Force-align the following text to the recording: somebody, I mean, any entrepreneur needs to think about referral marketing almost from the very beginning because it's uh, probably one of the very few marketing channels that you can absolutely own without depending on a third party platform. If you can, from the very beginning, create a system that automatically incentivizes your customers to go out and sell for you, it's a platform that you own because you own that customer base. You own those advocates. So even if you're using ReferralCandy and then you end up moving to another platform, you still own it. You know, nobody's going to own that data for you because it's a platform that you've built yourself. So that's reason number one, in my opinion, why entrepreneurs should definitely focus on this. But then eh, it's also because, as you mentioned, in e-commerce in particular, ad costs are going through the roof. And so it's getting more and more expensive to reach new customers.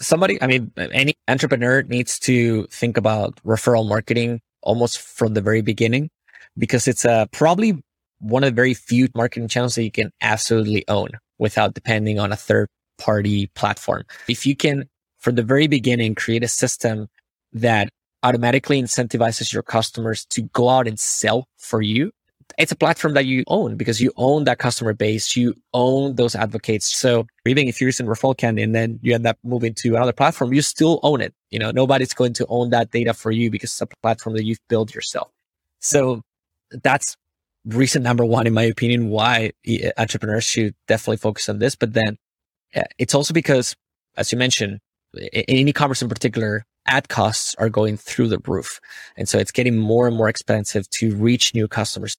somebody, 0.00 0.40
I 0.42 0.46
mean, 0.46 0.72
any 0.76 1.14
entrepreneur 1.28 1.82
needs 1.82 2.18
to 2.20 2.66
think 2.66 2.96
about 2.96 3.36
referral 3.44 3.88
marketing 3.88 4.40
almost 4.62 4.98
from 4.98 5.34
the 5.34 5.40
very 5.40 5.60
beginning 5.60 6.10
because 6.56 6.86
it's 6.86 7.04
uh, 7.04 7.26
probably 7.26 7.82
one 8.20 8.44
of 8.44 8.52
the 8.52 8.54
very 8.54 8.74
few 8.74 9.08
marketing 9.14 9.48
channels 9.48 9.74
that 9.74 9.84
you 9.84 9.90
can 9.90 10.12
absolutely 10.20 10.84
own 10.88 11.08
without 11.38 11.74
depending 11.74 12.18
on 12.18 12.32
a 12.32 12.36
third 12.36 12.68
party 12.98 13.48
platform. 13.54 14.04
If 14.28 14.46
you 14.46 14.54
can, 14.54 14.88
from 15.18 15.34
the 15.34 15.42
very 15.42 15.66
beginning, 15.66 16.14
create 16.14 16.44
a 16.44 16.48
system 16.48 17.08
that 17.52 17.88
automatically 18.22 18.80
incentivizes 18.80 19.52
your 19.52 19.62
customers 19.62 20.24
to 20.26 20.42
go 20.42 20.68
out 20.68 20.86
and 20.86 20.98
sell 20.98 21.48
for 21.58 21.82
you, 21.82 22.12
it's 22.62 22.70
a 22.70 22.76
platform 22.76 23.14
that 23.14 23.26
you 23.26 23.42
own 23.48 23.76
because 23.76 24.00
you 24.00 24.12
own 24.16 24.44
that 24.44 24.58
customer 24.58 24.94
base. 24.94 25.36
You 25.36 25.54
own 25.74 26.14
those 26.14 26.36
advocates. 26.36 26.96
So 26.96 27.26
even 27.44 27.66
if 27.66 27.80
you're 27.80 27.88
using 27.88 28.06
ReferralCandy 28.06 28.62
and 28.62 28.72
then 28.72 29.00
you 29.02 29.14
end 29.14 29.26
up 29.26 29.36
moving 29.42 29.74
to 29.74 29.96
another 29.96 30.12
platform, 30.12 30.52
you 30.52 30.62
still 30.62 31.00
own 31.02 31.20
it. 31.20 31.34
You 31.50 31.58
know, 31.58 31.72
nobody's 31.72 32.14
going 32.14 32.34
to 32.34 32.46
own 32.48 32.70
that 32.70 32.92
data 32.92 33.14
for 33.14 33.32
you 33.32 33.50
because 33.50 33.70
it's 33.72 33.80
a 33.80 33.88
platform 34.00 34.36
that 34.36 34.44
you've 34.44 34.60
built 34.68 34.94
yourself. 34.94 35.28
So 35.80 36.22
that's 36.70 37.16
reason 37.64 38.04
number 38.04 38.24
one, 38.24 38.46
in 38.46 38.54
my 38.54 38.62
opinion, 38.62 39.08
why 39.08 39.50
entrepreneurs 39.98 40.44
should 40.44 40.76
definitely 40.86 41.16
focus 41.16 41.48
on 41.48 41.58
this. 41.58 41.74
But 41.74 41.94
then 41.94 42.16
eh, 42.74 42.84
it's 42.96 43.14
also 43.14 43.34
because, 43.34 43.74
as 44.16 44.30
you 44.30 44.38
mentioned, 44.38 44.78
in 45.14 45.66
e-commerce 45.66 46.00
in 46.00 46.08
particular, 46.08 46.64
ad 46.86 47.08
costs 47.08 47.56
are 47.56 47.68
going 47.68 47.96
through 47.96 48.28
the 48.28 48.38
roof. 48.46 48.80
And 49.16 49.28
so 49.28 49.38
it's 49.38 49.50
getting 49.50 49.76
more 49.76 50.06
and 50.06 50.16
more 50.16 50.28
expensive 50.28 50.88
to 50.90 51.16
reach 51.16 51.54
new 51.54 51.66
customers. 51.66 52.16